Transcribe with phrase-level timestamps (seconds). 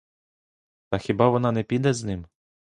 [0.89, 2.25] Та хіба вона не піде з ним?